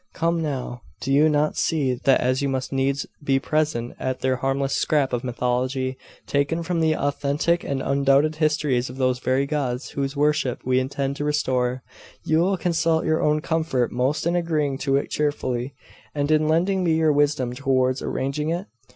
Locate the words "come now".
0.15-0.81